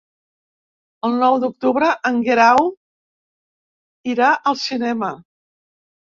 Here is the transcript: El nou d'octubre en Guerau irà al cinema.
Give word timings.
El 1.09 1.17
nou 1.23 1.37
d'octubre 1.43 1.89
en 2.11 2.17
Guerau 2.29 2.71
irà 4.15 4.33
al 4.53 4.61
cinema. 4.65 5.13